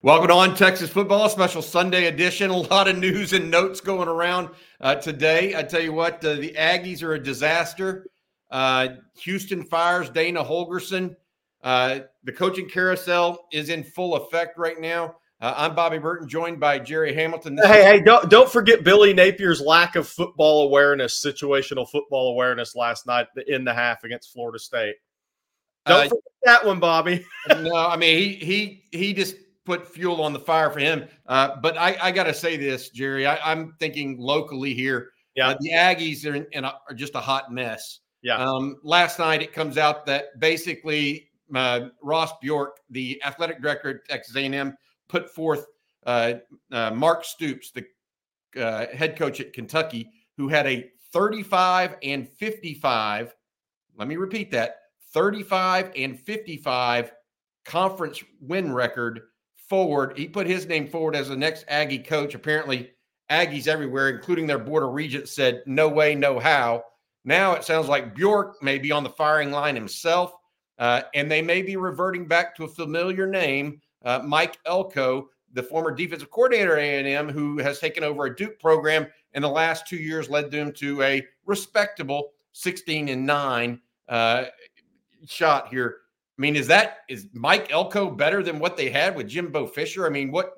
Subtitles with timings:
[0.00, 2.50] Welcome to on Texas football special Sunday edition.
[2.52, 5.56] A lot of news and notes going around uh, today.
[5.56, 8.06] I tell you what, uh, the Aggies are a disaster.
[8.48, 8.90] Uh,
[9.22, 11.16] Houston fires Dana Holgorsen.
[11.64, 15.16] Uh, the coaching carousel is in full effect right now.
[15.40, 17.56] Uh, I'm Bobby Burton, joined by Gerry Hamilton.
[17.56, 22.30] This hey, is- hey, don't don't forget Billy Napier's lack of football awareness, situational football
[22.30, 24.94] awareness last night in the half against Florida State.
[25.86, 27.26] Don't uh, forget that one, Bobby.
[27.48, 29.34] no, I mean he he he just
[29.68, 31.06] put fuel on the fire for him.
[31.26, 33.26] Uh, but I, I got to say this, Gerry.
[33.26, 35.10] I, am thinking locally here.
[35.36, 38.00] Yeah, uh, the Aggies are, in, in a, are, just a hot mess.
[38.22, 38.36] Yeah.
[38.36, 44.08] Um, last night it comes out that basically uh, Ross Bjork, the athletic director at
[44.08, 44.74] Texas A&M,
[45.06, 45.66] put forth
[46.06, 46.34] uh,
[46.72, 47.84] uh, Mark Stoops, the
[48.60, 53.34] uh, head coach at Kentucky, who had a 35 and 55.
[53.98, 54.76] Let me repeat that:
[55.12, 57.12] 35 and 55
[57.66, 59.20] conference win record
[59.68, 60.16] forward.
[60.16, 62.34] He put his name forward as the next Aggie coach.
[62.34, 62.90] Apparently,
[63.30, 66.84] Aggies everywhere, including their board of regents, said no way, no how.
[67.24, 70.32] Now it sounds like Bjork may be on the firing line himself,
[70.78, 75.62] uh, and they may be reverting back to a familiar name, uh, Mike Elko, the
[75.62, 79.86] former defensive coordinator at A&M, who has taken over a Duke program in the last
[79.86, 84.44] two years, led them to a respectable 16 and nine uh,
[85.26, 85.98] shot here
[86.38, 90.06] I mean, is that is Mike Elko better than what they had with Jimbo Fisher?
[90.06, 90.52] I mean, what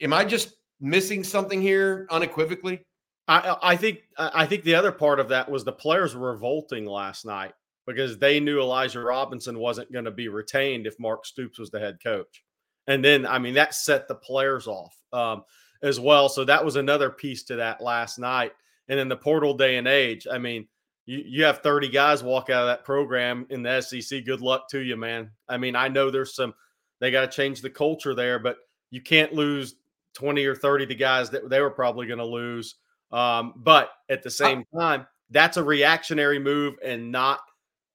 [0.00, 2.80] am I just missing something here unequivocally?
[3.28, 6.86] I, I think I think the other part of that was the players were revolting
[6.86, 7.52] last night
[7.86, 11.80] because they knew Elijah Robinson wasn't going to be retained if Mark Stoops was the
[11.80, 12.44] head coach,
[12.86, 15.44] and then I mean that set the players off um,
[15.82, 16.28] as well.
[16.28, 18.52] So that was another piece to that last night.
[18.88, 20.68] And in the portal day and age, I mean,
[21.06, 24.24] you, you have 30 guys walk out of that program in the SEC.
[24.24, 25.30] Good luck to you, man.
[25.48, 26.54] I mean, I know there's some,
[27.00, 28.58] they got to change the culture there, but
[28.90, 29.76] you can't lose
[30.14, 32.76] 20 or 30 the guys that they were probably going to lose.
[33.12, 37.40] Um, but at the same time, that's a reactionary move and not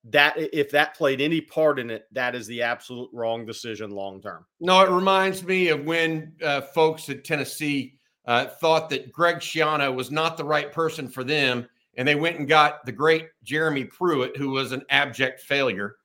[0.05, 4.21] that if that played any part in it, that is the absolute wrong decision long
[4.21, 4.45] term.
[4.59, 9.93] No, it reminds me of when uh, folks at Tennessee uh, thought that Greg Schiano
[9.93, 13.85] was not the right person for them and they went and got the great Jeremy
[13.85, 15.97] Pruitt, who was an abject failure.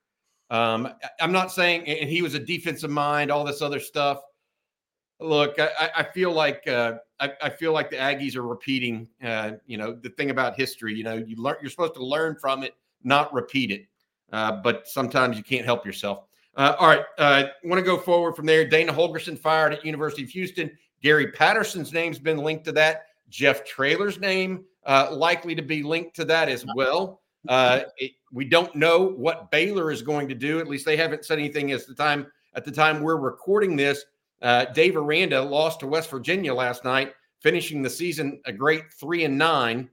[0.50, 0.88] Um,
[1.20, 4.20] I'm not saying, and he was a defensive mind, all this other stuff.
[5.18, 9.08] Look, I, I feel like uh, I, I, feel like the Aggies are repeating.
[9.24, 10.94] Uh, you know, the thing about history.
[10.94, 11.56] You know, you learn.
[11.62, 13.86] You're supposed to learn from it, not repeat it.
[14.32, 16.24] Uh, but sometimes you can't help yourself.
[16.56, 18.66] Uh, all right, uh, want to go forward from there.
[18.66, 20.70] Dana Holgorsen fired at University of Houston.
[21.02, 23.06] Gary Patterson's name's been linked to that.
[23.28, 27.20] Jeff Traylor's name uh, likely to be linked to that as well.
[27.48, 30.58] Uh, it, we don't know what Baylor is going to do.
[30.58, 34.04] At least they haven't said anything as the time at the time we're recording this.
[34.42, 39.24] Uh, Dave Aranda lost to West Virginia last night, finishing the season a great three
[39.24, 39.88] and nine.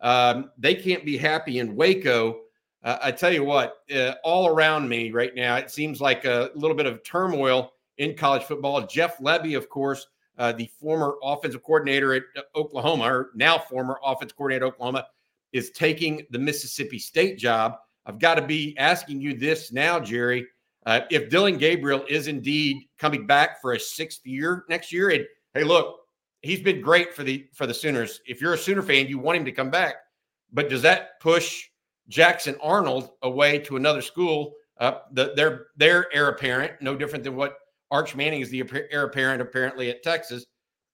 [0.00, 2.40] Um, they can't be happy in Waco.
[2.82, 6.50] Uh, I tell you what, uh, all around me right now, it seems like a
[6.54, 8.86] little bit of turmoil in college football.
[8.86, 10.06] Jeff Lebby, of course,
[10.40, 15.06] uh, the former offensive coordinator at uh, Oklahoma, or now former offensive coordinator at Oklahoma,
[15.52, 17.76] is taking the Mississippi State job.
[18.06, 20.46] I've got to be asking you this now, Gerry.
[20.86, 25.26] Uh, if Dillon Gabriel is indeed coming back for a sixth year next year, and
[25.52, 26.00] hey, look,
[26.40, 28.20] he's been great for the for the Sooners.
[28.26, 29.96] If you're a Sooner fan, you want him to come back.
[30.54, 31.66] But does that push
[32.08, 34.54] Jackson Arnold away to another school?
[34.78, 37.58] Uh, the, their their heir apparent, no different than what
[37.90, 40.46] Arch Manning is the heir apparent apparently at Texas.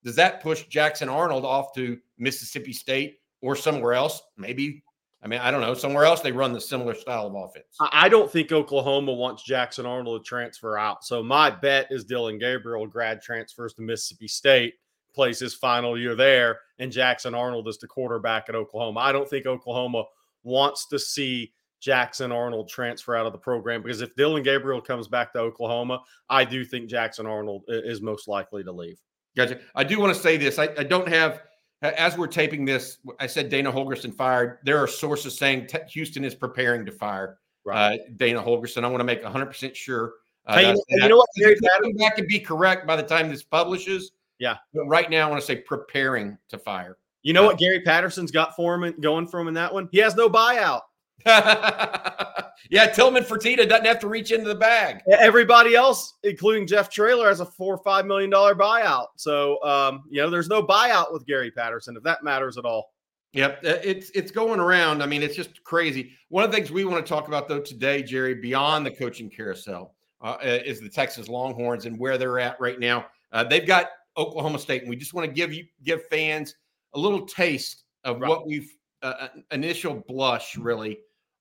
[0.03, 4.21] Does that push Jackson Arnold off to Mississippi State or somewhere else?
[4.37, 4.83] Maybe.
[5.23, 5.73] I mean, I don't know.
[5.73, 7.75] Somewhere else they run the similar style of offense.
[7.79, 11.03] I don't think Oklahoma wants Jackson Arnold to transfer out.
[11.03, 14.75] So my bet is Dillon Gabriel grad transfers to Mississippi State,
[15.13, 18.99] plays his final year there, and Jackson Arnold is the quarterback at Oklahoma.
[18.99, 20.03] I don't think Oklahoma
[20.43, 25.07] wants to see Jackson Arnold transfer out of the program because if Dillon Gabriel comes
[25.07, 28.99] back to Oklahoma, I do think Jackson Arnold is most likely to leave.
[29.35, 29.59] Gotcha.
[29.75, 30.57] I do want to say this.
[30.57, 31.43] I, I don't have,
[31.83, 34.57] as we're taping this, I said Dana Holgorsen fired.
[34.63, 37.99] There are sources saying t- Houston is preparing to fire right.
[37.99, 38.83] uh, Dana Holgorsen.
[38.83, 40.13] I want to make 100% sure.
[40.47, 41.29] Uh, hey, you, know, you know what?
[41.37, 44.13] Gary that can be correct by the time this publishes.
[44.39, 44.57] Yeah.
[44.73, 46.97] But right now, I want to say preparing to fire.
[47.21, 49.89] You know uh, what Gary Patterson's got for him going for him in that one?
[49.91, 50.81] He has no buyout.
[52.69, 55.01] yeah, Tillman Fertitta doesn't have to reach into the bag.
[55.11, 59.07] Everybody else, including Jeff Traylor, has a four or five million dollar buyout.
[59.17, 62.93] So um, you know, there's no buyout with Gary Patterson, if that matters at all.
[63.33, 65.03] Yep, uh, it's it's going around.
[65.03, 66.11] I mean, it's just crazy.
[66.29, 69.29] One of the things we want to talk about though today, Gerry, beyond the coaching
[69.29, 73.05] carousel, uh, is the Texas Longhorns and where they're at right now.
[73.33, 73.87] Uh, they've got
[74.17, 76.55] Oklahoma State, and we just want to give you give fans
[76.93, 78.29] a little taste of right.
[78.29, 78.71] what we've
[79.03, 80.97] uh, uh, initial blush really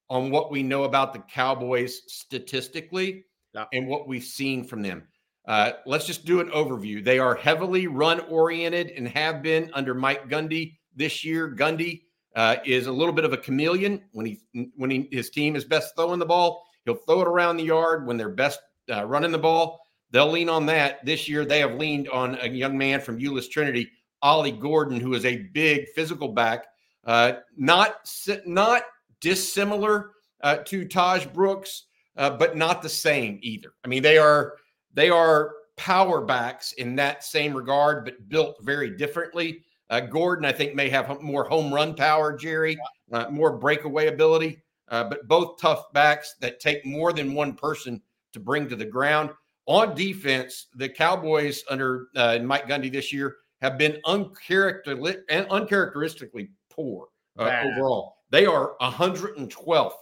[0.09, 3.25] on what we know about the Cowboys statistically
[3.55, 3.65] yeah.
[3.73, 5.03] and what we've seen from them.
[5.47, 7.05] Uh, let's just do an overview.
[7.05, 11.55] They are heavily run oriented and have been under Mike Gundy this year.
[11.55, 12.03] Gundy
[12.35, 14.41] uh, is a little bit of a chameleon when he
[14.77, 16.67] when he, his team is best throwing the ball.
[16.85, 18.61] He'll throw it around the yard when they're best
[18.93, 19.81] uh, running the ball.
[20.11, 21.05] They'll lean on that.
[21.05, 23.91] This year, they have leaned on a young man from Euless Trinity,
[24.23, 26.67] Ollie Gordon, who is a big physical back,
[27.05, 28.11] uh, not
[28.45, 28.83] not
[29.21, 31.85] dissimilar uh, to Tahj Brooks,
[32.17, 33.73] uh, but not the same either.
[33.85, 34.55] I mean, they are
[34.95, 39.63] they are power backs in that same regard, but built very differently.
[39.91, 42.77] Uh, Gordon, I think, may have more home run power, Gerry,
[43.13, 48.03] uh, more breakaway ability, uh, but both tough backs that take more than one person
[48.33, 49.31] to bring to the ground.
[49.67, 57.07] On defense, the Cowboys under uh, Mike Gundy this year have been uncharacteristically poor
[57.39, 58.16] uh, overall.
[58.31, 59.93] They are 112th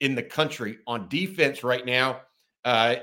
[0.00, 2.22] in the country on defense right now,
[2.64, 2.96] uh,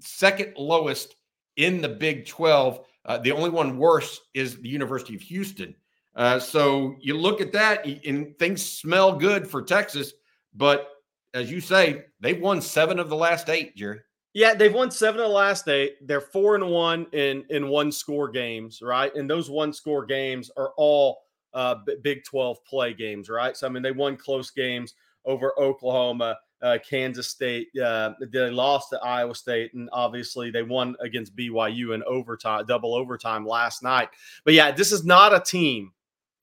[0.00, 1.16] second lowest
[1.56, 2.80] in the Big 12.
[3.04, 5.74] Uh, the only one worse is the University of Houston.
[6.14, 10.12] Uh, so you look at that and things smell good for Texas,
[10.54, 10.88] but
[11.34, 14.00] as you say, they've won seven of the last eight, Gerry.
[14.32, 16.06] Yeah, they've won seven of the last eight.
[16.06, 19.14] They're four and one in in one score games, right?
[19.14, 21.22] And those one score games are all
[21.54, 23.56] uh, Big Twelve play games, right?
[23.56, 24.94] So I mean, they won close games
[25.24, 27.68] over Oklahoma, uh, Kansas State.
[27.78, 32.94] Uh, they lost to Iowa State, and obviously they won against BYU in overtime, double
[32.94, 34.08] overtime last night.
[34.44, 35.92] But yeah, this is not a team.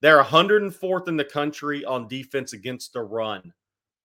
[0.01, 3.51] They're 104th in the country on defense against the run.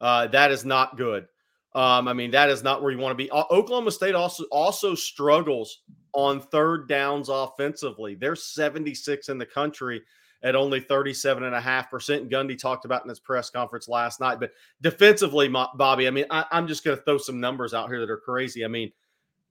[0.01, 1.27] Uh, that is not good.
[1.75, 3.33] Um, I mean, that is not where you want to be.
[3.33, 5.83] Oklahoma State also also struggles
[6.13, 8.15] on third downs offensively.
[8.15, 10.03] They're 76 in the country
[10.43, 12.31] at only 37.5%.
[12.31, 14.41] Gundy talked about in his press conference last night.
[14.41, 18.01] But defensively, Bobby, I mean, I, I'm just going to throw some numbers out here
[18.01, 18.65] that are crazy.
[18.65, 18.91] I mean,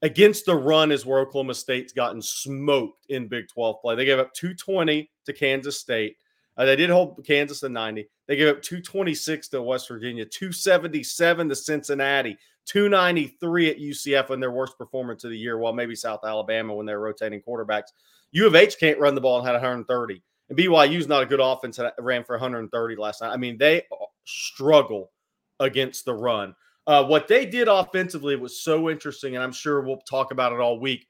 [0.01, 3.95] against the run is where Oklahoma State's gotten smoked in Big 12 play.
[3.95, 6.17] They gave up 220 to Kansas State.
[6.57, 8.07] Uh, they did hold Kansas to 90.
[8.27, 14.51] They gave up 226 to West Virginia, 277 to Cincinnati, 293 at UCF in their
[14.51, 17.91] worst performance of the year, while maybe South Alabama when they're rotating quarterbacks.
[18.33, 20.21] U of H can't run the ball and had 130.
[20.51, 23.31] And BYU's not a good offense that ran for 130 last night.
[23.31, 23.83] I mean, they
[24.25, 25.11] struggle
[25.59, 26.53] against the run.
[26.85, 30.59] Uh, what they did offensively was so interesting, and I'm sure we'll talk about it
[30.59, 31.07] all week.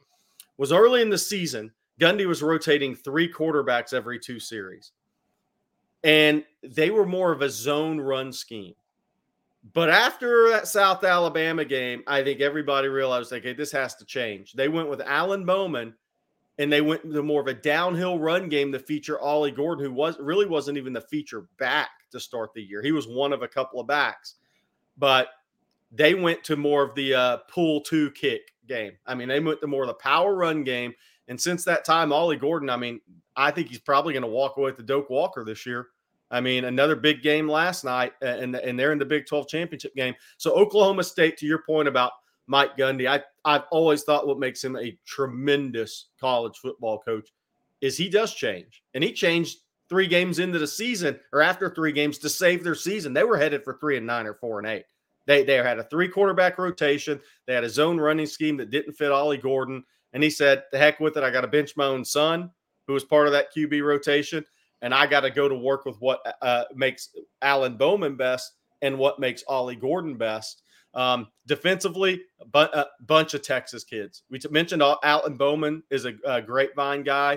[0.58, 4.92] Was early in the season, Gundy was rotating three quarterbacks every two series
[6.04, 8.74] and they were more of a zone run scheme.
[9.74, 14.54] But after that South Alabama game, I think everybody realized, okay, this has to change.
[14.54, 15.94] They went with Alan Bowman,
[16.62, 19.92] and they went to more of a downhill run game to feature Ollie Gordon, who
[19.92, 22.84] was really wasn't even the feature back to start the year.
[22.84, 24.36] He was one of a couple of backs,
[24.96, 25.30] but
[25.92, 28.92] they went to more of the uh, pull two kick game.
[29.08, 30.94] I mean, they went to more of the power run game.
[31.28, 33.02] And since that time, Ollie Gordon, I mean,
[33.36, 35.88] I think he's probably going to walk away with the Doak Walker this year.
[36.30, 39.96] I mean, another big game last night, and, and they're in the Big 12 championship
[39.96, 40.14] game.
[40.38, 42.12] So, Oklahoma State, to your point about
[42.48, 47.30] Mike Gundy, I, I've always thought what makes him a tremendous college football coach
[47.82, 48.84] is he does change.
[48.94, 52.76] And he changed three games into the season or after three games to save their
[52.76, 53.14] season.
[53.14, 54.86] They were headed for three and nine or four and eight.
[55.28, 57.20] They, they had a three quarterback rotation.
[57.46, 59.84] They had a zone running scheme that didn't fit Ollie Gordon.
[60.14, 61.24] And he said, the heck with it.
[61.24, 62.52] I got to bench my own son,
[62.88, 64.46] who was part of that QB rotation
[64.82, 67.10] and I got to go to work with what uh, makes
[67.42, 70.64] Alan Bowman best and what makes Ollie Gordon best.
[70.94, 72.22] Um, defensively,
[72.52, 74.24] but a bunch of Texas kids.
[74.30, 77.36] We mentioned Alan Bowman is a, a grapevine guy.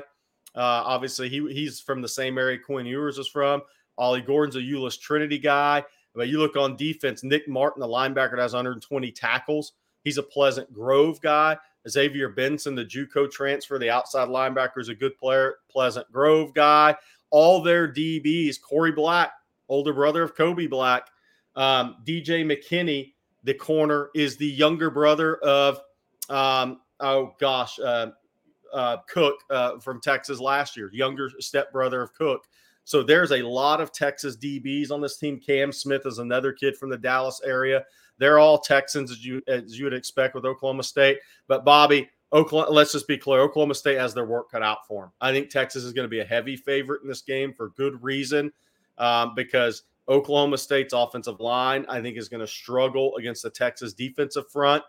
[0.57, 3.63] Uh, obviously, he he's from the same area Quinn Ewers is from.
[3.97, 5.85] Ollie Gordon's a Euless Trinity guy.
[6.17, 9.73] But you look on defense, Nick Martin, the linebacker, that has 120 tackles.
[10.05, 11.57] He's a Pleasant Grove guy.
[11.89, 15.57] Xavier Benson, the JUCO transfer, the outside linebacker, is a good player.
[15.71, 16.97] Pleasant Grove guy
[17.35, 19.33] all their DBs, Korie Black,
[19.69, 21.09] older brother of Kobe Black,
[21.57, 25.81] um, DJ McKinney, the corner, is the younger brother of,
[26.29, 28.09] um, oh gosh, uh,
[28.73, 32.47] uh, Cook uh, from Texas last year, younger stepbrother of Cook.
[32.85, 35.41] So there's a lot of Texas DBs on this team.
[35.41, 37.85] Cam Smith is another kid from the Dallas area.
[38.19, 41.19] They're all Texans as you as you would expect with Oklahoma State.
[41.49, 43.41] But Bobby, Oklahoma, let's just be clear.
[43.41, 45.13] Oklahoma State has their work cut out for them.
[45.21, 48.03] I think Texas is going to be a heavy favorite in this game for good
[48.03, 48.53] reason,
[48.99, 53.95] um, because Oklahoma State's offensive line, I think, is going to struggle against the Texas
[53.95, 54.83] defensive front.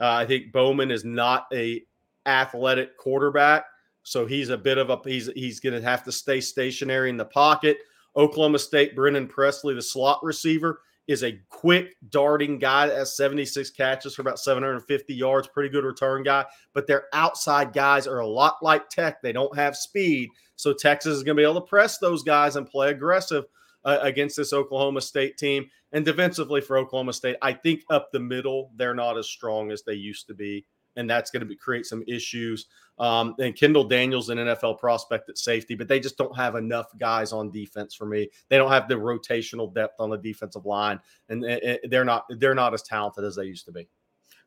[0.00, 1.82] Uh, I think Bowman is not a
[2.26, 3.64] athletic quarterback,
[4.02, 7.16] so he's a bit of a he's he's going to have to stay stationary in
[7.16, 7.78] the pocket.
[8.16, 13.70] Oklahoma State, Brennan Presley, the slot receiver, is a quick darting guy that has 76
[13.70, 16.44] catches for about 750 yards, pretty good return guy.
[16.72, 19.20] But their outside guys are a lot like Tech.
[19.20, 20.30] They don't have speed.
[20.56, 23.44] So Texas is going to be able to press those guys and play aggressive
[23.84, 25.68] uh, against this Oklahoma State team.
[25.92, 29.82] And defensively for Oklahoma State, I think up the middle, they're not as strong as
[29.82, 30.66] they used to be.
[30.96, 32.66] And that's going to be, create some issues.
[32.98, 36.86] Um, and Kendall Daniels, an NFL prospect at safety, but they just don't have enough
[36.98, 38.28] guys on defense for me.
[38.48, 41.42] They don't have the rotational depth on the defensive line, and
[41.88, 43.88] they're not they're not as talented as they used to be.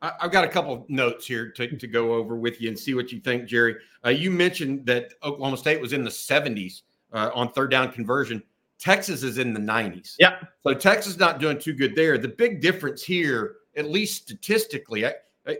[0.00, 2.94] I've got a couple of notes here to, to go over with you and see
[2.94, 3.76] what you think, Gerry.
[4.04, 8.42] Uh, you mentioned that Oklahoma State was in the 70s uh, on third down conversion.
[8.78, 10.14] Texas is in the 90s.
[10.18, 10.40] Yeah.
[10.62, 12.16] So Texas not doing too good there.
[12.18, 15.14] The big difference here, at least statistically, I,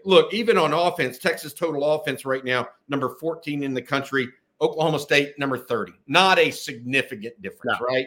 [0.05, 4.29] look, even on offense, Texas total offense right now, number 14 in the country,
[4.61, 5.93] Oklahoma State, number 30.
[6.07, 7.87] Not a significant difference, no.
[7.87, 8.07] right?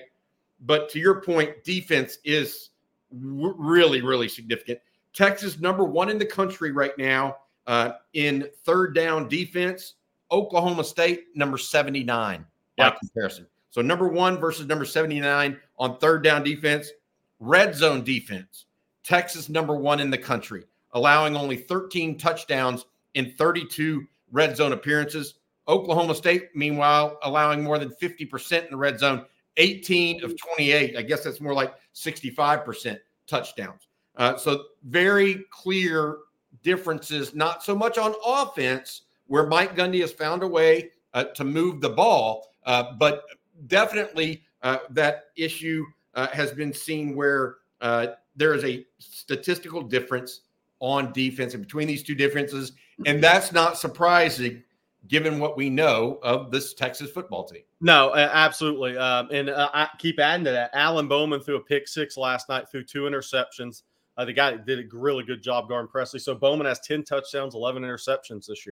[0.61, 2.69] But to your point, defense is
[3.11, 4.79] w- really, really significant.
[5.13, 7.37] Texas, number one in the country right now
[7.67, 9.95] uh, in third down defense.
[10.31, 12.45] Oklahoma State, number 79
[12.77, 13.47] by comparison.
[13.71, 16.91] So number one versus number 79 on third down defense.
[17.39, 18.65] Red zone defense.
[19.03, 25.35] Texas, number one in the country allowing only 13 touchdowns in 32 red zone appearances.
[25.67, 29.25] Oklahoma State, meanwhile, allowing more than 50% in the red zone,
[29.57, 30.97] 18 of 28.
[30.97, 32.97] I guess that's more like 65%
[33.27, 33.87] touchdowns.
[34.17, 36.17] Uh, so, very clear
[36.63, 41.45] differences, not so much on offense, where Mike Gundy has found a way uh, to
[41.45, 43.23] move the ball, uh, but
[43.67, 50.41] definitely uh, that issue uh, has been seen where uh, there is a statistical difference
[50.79, 52.73] on defense and between these two differences.
[53.05, 54.63] And that's not surprising
[55.07, 57.63] given what we know of this Texas football team.
[57.79, 58.97] No, absolutely.
[58.97, 60.69] Um, and uh, I keep adding to that.
[60.73, 63.83] Alan Bowman threw a pick six last night, threw two interceptions.
[64.17, 66.19] Uh, the guy did a really good job guarding Presley.
[66.19, 68.73] So Bowman has 10 touchdowns, 11 interceptions this year.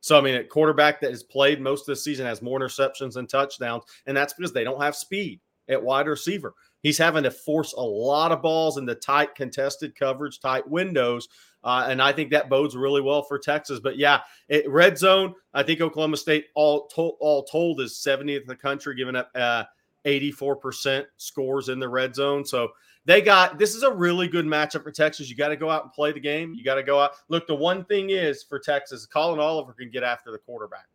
[0.00, 3.14] So I mean, a quarterback that has played most of the season has more interceptions
[3.14, 6.54] than touchdowns, and that's because they don't have speed at wide receiver.
[6.82, 11.28] He's having to force a lot of balls into tight contested coverage, tight windows,
[11.62, 13.80] uh, and I think that bodes really well for Texas.
[13.80, 15.34] But yeah, it, red zone.
[15.52, 19.30] I think Oklahoma State all to, all told is 70th in the country, giving up
[19.34, 19.64] uh,
[20.06, 22.44] 84% scores in the red zone.
[22.46, 22.70] So
[23.06, 25.30] they got this is a really good matchup for Texas.
[25.30, 26.54] You got to go out and play the game.
[26.54, 27.12] You got to go out.
[27.28, 30.86] Look, the one thing is for Texas, Collin Oliver can get after the quarterback.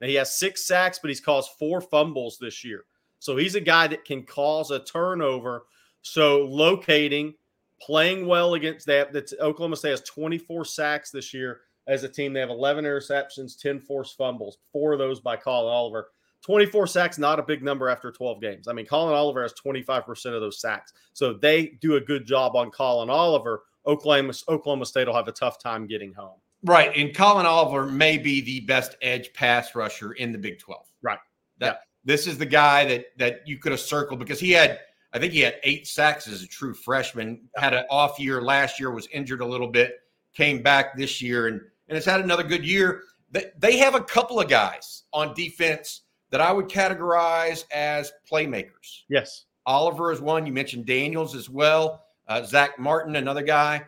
[0.00, 2.84] Now he has six sacks, but he's caused four fumbles this year.
[3.18, 5.66] So he's a guy that can cause a turnover.
[6.02, 7.34] So locating,
[7.80, 9.12] playing well against that.
[9.12, 12.32] That's Oklahoma State has 24 sacks this year as a team.
[12.32, 16.10] They have 11 interceptions, 10 forced fumbles, four of those by Collin Oliver.
[16.46, 18.68] 24 sacks, not a big number after 12 games.
[18.68, 20.92] I mean, Collin Oliver has 25% of those sacks.
[21.12, 23.64] So they do a good job on Collin Oliver.
[23.84, 26.38] Oklahoma, Oklahoma State will have a tough time getting home.
[26.62, 26.92] Right.
[26.94, 30.86] And Collin Oliver may be the best edge pass rusher in the Big 12.
[31.02, 31.18] Right.
[31.58, 31.78] That yeah.
[32.04, 34.78] this is the guy that that you could have circled because he had
[35.12, 38.78] I think he had eight sacks as a true freshman, had an off year last
[38.78, 39.96] year, was injured a little bit,
[40.32, 43.02] came back this year and and has had another good year.
[43.32, 49.02] They, they have a couple of guys on defense that I would categorize as playmakers.
[49.08, 49.44] Yes.
[49.64, 50.46] Oliver is one.
[50.46, 52.04] You mentioned Daniels as well.
[52.28, 53.84] Uh, Zach Martin, another guy.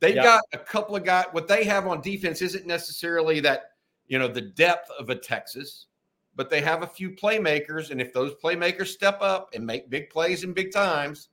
[0.00, 0.24] They've yep.
[0.24, 1.26] got a couple of guys.
[1.32, 3.72] What they have on defense isn't necessarily that,
[4.06, 5.86] you know, the depth of a Texas,
[6.36, 7.90] but they have a few playmakers.
[7.90, 11.28] And if those playmakers step up and make big plays in big times,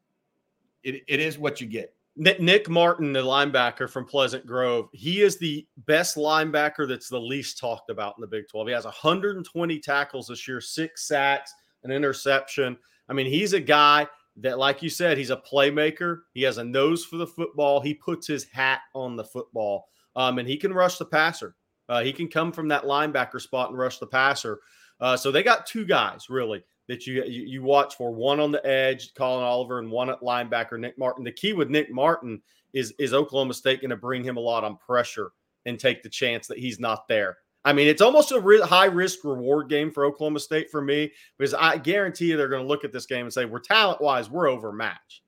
[0.84, 1.94] it, it is what you get.
[2.18, 7.60] Nick Martin, the linebacker from Pleasant Grove, he is the best linebacker that's the least
[7.60, 8.68] talked about in the Big 12.
[8.68, 12.78] He has 120 tackles this year, six sacks, an interception.
[13.08, 14.08] I mean, he's a guy
[14.38, 16.22] that, like you said, he's a playmaker.
[16.34, 17.80] He has a nose for the football.
[17.80, 21.56] He puts his hat on the football, um, and he can rush the passer.
[21.88, 24.60] Uh, he can come from that linebacker spot and rush the passer.
[25.00, 28.52] Uh, so they got two guys really that you, you, you watch for one on
[28.52, 31.24] the edge, Collin Oliver, and one at linebacker, Nick Martin.
[31.24, 32.42] The key with Nick Martin
[32.74, 35.32] is is Oklahoma State going to bring him a lot on pressure
[35.66, 37.38] and take the chance that he's not there.
[37.66, 41.12] I mean, it's almost a re- high risk reward game for Oklahoma State for me
[41.38, 44.02] because I guarantee you they're going to look at this game and say, "We're talent
[44.02, 45.24] wise, we're overmatched."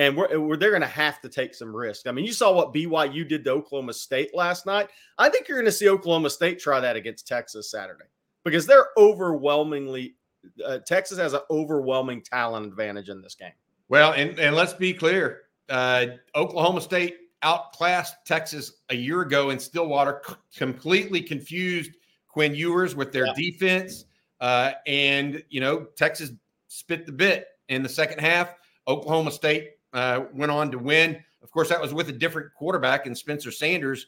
[0.00, 2.06] and we're, we're they're going to have to take some risk.
[2.06, 4.88] I mean, you saw what BYU did to Oklahoma State last night.
[5.18, 8.06] I think you're going to see Oklahoma State try that against Texas Saturday
[8.42, 10.16] because they're overwhelmingly
[10.64, 13.52] uh, Texas has an overwhelming talent advantage in this game.
[13.88, 19.58] Well, and and let's be clear, uh, Oklahoma State outclassed Texas a year ago in
[19.58, 21.92] Stillwater, c- completely confused
[22.28, 23.32] Quinn Ewers with their yeah.
[23.34, 24.04] defense,
[24.40, 26.30] uh, and you know Texas
[26.68, 28.54] spit the bit in the second half.
[28.86, 31.22] Oklahoma State uh, went on to win.
[31.42, 34.06] Of course, that was with a different quarterback in Spencer Sanders.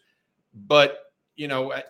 [0.55, 1.83] But you know, I,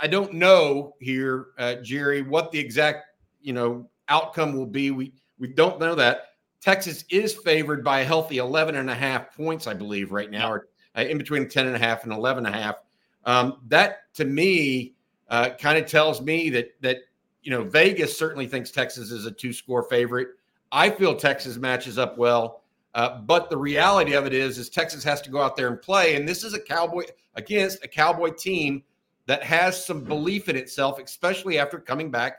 [0.00, 3.07] I don't know here, uh, Gerry, what the exact
[3.40, 4.90] you know outcome will be.
[4.90, 6.24] We we don't know that.
[6.60, 10.50] Texas is favored by a healthy 11 and a half points, I believe, right now,
[10.50, 12.76] or uh, in between 10 and a half and 11 and a half.
[13.24, 14.94] Um, that to me
[15.28, 16.98] uh, kind of tells me that that
[17.42, 20.28] you know Vegas certainly thinks Texas is a two score favorite.
[20.72, 22.62] I feel Texas matches up well.
[22.94, 25.80] Uh, but the reality of it is, is Texas has to go out there and
[25.80, 27.04] play, and this is a cowboy
[27.34, 28.82] against a cowboy team
[29.26, 32.38] that has some belief in itself, especially after coming back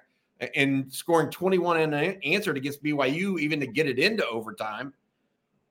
[0.55, 4.93] and scoring 21 and an answered against BYU, even to get it into overtime,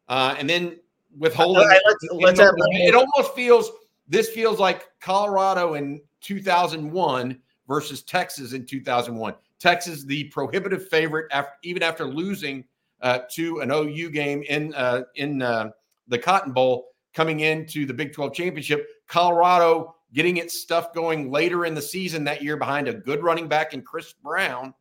[0.09, 0.79] uh, and then
[1.17, 1.67] withholding.
[1.67, 3.71] Right, let's, let's it, it almost feels
[4.09, 9.35] this feels like Colorado in 2001 versus Texas in 2001.
[9.59, 12.65] Texas, the prohibitive favorite, after, even after losing
[13.01, 15.71] uh, to an OU game in uh, in uh,
[16.09, 18.87] the Cotton Bowl coming into the Big 12 championship.
[19.07, 23.49] Colorado getting its stuff going later in the season that year behind a good running
[23.49, 24.75] back in Chris Brown.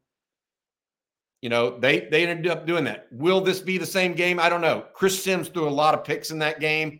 [1.41, 3.07] You know, they they ended up doing that.
[3.11, 4.39] Will this be the same game?
[4.39, 4.85] I don't know.
[4.93, 6.99] Chris Sims threw a lot of picks in that game.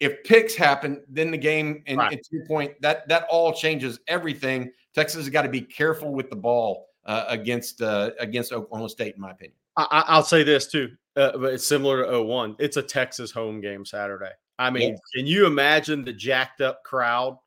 [0.00, 2.26] If picks happen, then the game, and, right.
[2.30, 4.72] your point, that that all changes everything.
[4.94, 9.14] Texas has got to be careful with the ball uh, against uh, against Oklahoma State,
[9.14, 9.56] in my opinion.
[9.76, 12.56] I, will say this too, uh, but it's similar to 01.
[12.60, 14.30] It's a Texas home game Saturday.
[14.58, 14.98] I mean, yeah.
[15.14, 17.38] can you imagine the jacked up crowd?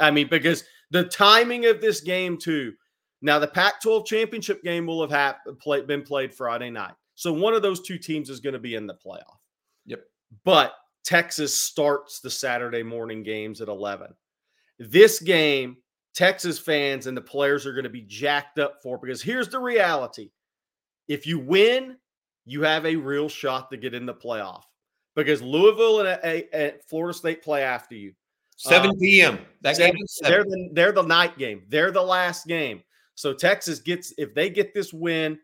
[0.00, 2.72] I mean, because the timing of this game too.
[3.22, 7.54] Now, the Pac-12 championship game will have hap- play, been played Friday night, so one
[7.54, 9.38] of those two teams is going to be in the playoff.
[9.86, 10.04] Yep.
[10.44, 14.14] But Texas starts the Saturday morning games at 11.
[14.78, 15.78] This game,
[16.14, 19.58] Texas fans and the players are going to be jacked up for because here's the
[19.58, 20.30] reality
[21.08, 21.96] if you win,
[22.44, 24.64] you have a real shot to get in the playoff
[25.14, 28.12] because Louisville and a, a, a Florida State play after you.
[28.56, 29.34] 7 p.m.
[29.34, 31.62] Um, that game they're the, they're the night game.
[31.68, 32.82] They're the last game.
[33.16, 35.38] So Texas gets if they get this win,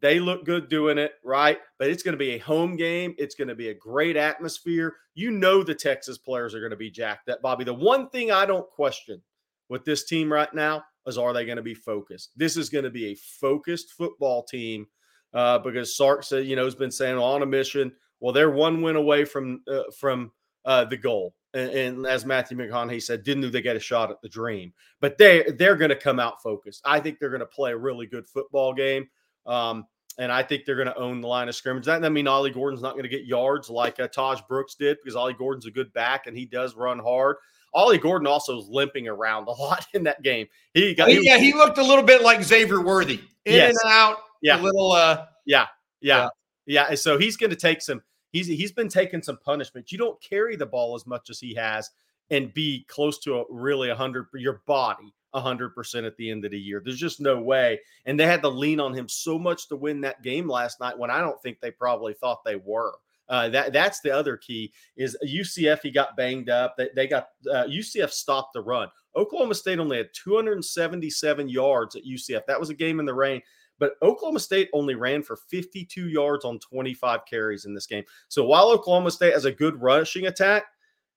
[0.00, 1.58] they look good doing it, right?
[1.78, 3.14] But it's going to be a home game.
[3.18, 4.96] It's going to be a great atmosphere.
[5.14, 7.64] You know the Texas players are going to be jacked up, Bobby.
[7.64, 9.20] The one thing I don't question
[9.68, 12.30] with this team right now is are they going to be focused?
[12.36, 14.86] This is going to be a focused football team
[15.34, 17.92] uh, because Sark said, you know, has been saying on a mission.
[18.22, 20.32] Well, they're one win away from uh, from
[20.64, 24.22] uh, the goal, and, and, as Matthew McConaughey said, didn't they get a shot at
[24.22, 26.80] the dream, but they they're going to come out focused.
[26.84, 29.08] I think they're going to play a really good football game.
[29.44, 29.86] Um,
[30.18, 31.86] and I think they're going to own the line of scrimmage.
[31.86, 34.98] That doesn't mean Ollie Gordon's not going to get yards like uh, Tahj Brooks did
[35.02, 37.36] because Ollie Gordon's a good back and he does run hard.
[37.74, 40.46] Ollie Gordon also is limping around a lot in that game.
[40.74, 43.76] He got, he, yeah, he looked a little bit like Xavier Worthy, in yes.
[43.82, 44.18] and out.
[44.42, 44.92] Yeah, a little.
[44.92, 45.66] uh Yeah,
[46.00, 46.28] yeah,
[46.66, 46.88] yeah.
[46.90, 46.94] yeah.
[46.94, 48.02] so he's going to take some.
[48.32, 49.92] He's he's been taking some punishment.
[49.92, 51.90] You don't carry the ball as much as he has
[52.30, 56.30] and be close to a really a hundred your body a hundred percent at the
[56.30, 56.82] end of the year.
[56.84, 57.80] There's just no way.
[58.06, 60.98] And they had to lean on him so much to win that game last night
[60.98, 62.94] when I don't think they probably thought they were.
[63.28, 65.80] Uh, that that's the other key is UCF.
[65.82, 66.76] He got banged up.
[66.76, 68.88] They, they got uh, UCF stopped the run.
[69.16, 72.46] Oklahoma State only had 277 yards at UCF.
[72.46, 73.40] That was a game in the rain.
[73.82, 78.04] But Oklahoma State only ran for 52 yards on 25 carries in this game.
[78.28, 80.66] So while Oklahoma State has a good rushing attack,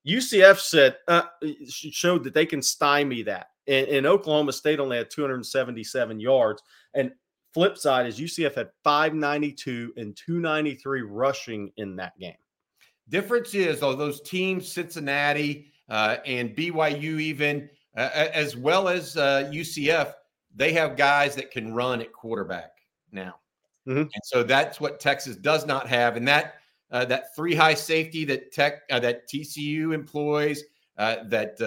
[0.07, 1.25] UCF said uh,
[1.69, 3.49] showed that they can stymie that.
[3.67, 6.63] And, and Oklahoma State only had 277 yards.
[6.95, 7.11] And
[7.53, 12.33] Flip side is UCF had 592 and 293 rushing in that game.
[13.09, 19.51] Difference is, though, those teams, Cincinnati uh, and BYU, even uh, as well as uh,
[19.53, 20.13] UCF,
[20.55, 22.71] they have guys that can run at quarterback
[23.11, 23.35] now,
[23.87, 23.99] mm-hmm.
[23.99, 26.17] and so that's what Texas does not have.
[26.17, 26.55] And that
[26.91, 30.63] uh, that three high safety that Tech uh, that TCU employs,
[30.97, 31.57] uh, that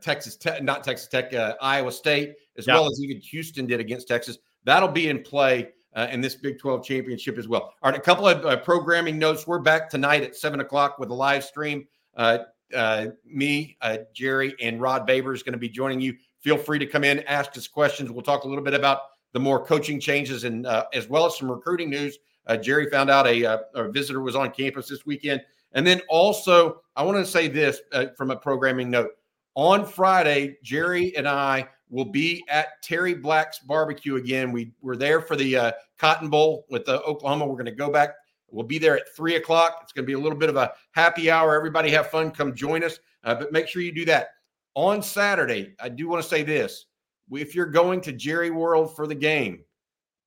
[0.00, 4.38] Texas Tech, not Texas Tech, Iowa State, as well as even Houston did against Texas,
[4.64, 7.74] that'll be in play uh, in this Big 12 championship as well.
[7.82, 9.46] All right, a couple of uh, programming notes.
[9.46, 11.86] We're back tonight at seven o'clock with a live stream.
[12.16, 12.38] Uh,
[12.74, 16.14] uh me, uh, Gerry, and Rod Babers is going to be joining you.
[16.40, 18.10] Feel free to come in, ask us questions.
[18.10, 19.00] We'll talk a little bit about
[19.32, 22.18] the more coaching changes and uh, as well as some recruiting news.
[22.62, 25.42] Gerry found out a, a, visitor was on campus this weekend.
[25.72, 27.80] And then also, I want to say this
[28.16, 29.10] from a programming note.
[29.54, 34.52] On Friday, Gerry and I will be at Terry Black's barbecue again.
[34.52, 37.46] We were there for the uh, Cotton Bowl with the Oklahoma.
[37.46, 38.10] We're going to go back.
[38.50, 39.80] We'll be there at three o'clock.
[39.82, 41.54] It's going to be a little bit of a happy hour.
[41.54, 42.30] Everybody have fun.
[42.30, 42.98] Come join us.
[43.24, 44.28] Uh, but make sure you do that
[44.74, 45.74] on Saturday.
[45.80, 46.86] I do want to say this:
[47.30, 49.64] if you're going to Jerry World for the game,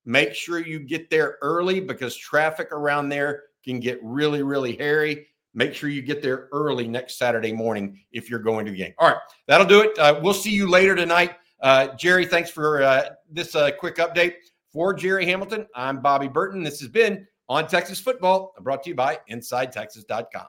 [0.04, 5.26] make sure you get there early because traffic around there can get really, really hairy.
[5.54, 8.94] Make sure you get there early next Saturday morning if you're going to the game.
[8.98, 9.98] All right, that'll do it.
[9.98, 11.32] Uh, we'll see you later tonight.
[11.60, 14.34] Uh, Gerry, thanks for uh, this uh, quick update.
[14.72, 16.62] For Gerry Hamilton, I'm Bobby Burton.
[16.62, 20.46] This has been On Texas Football, brought to you by InsideTexas.com.